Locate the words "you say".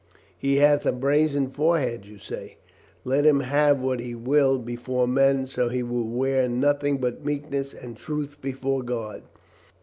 2.07-2.57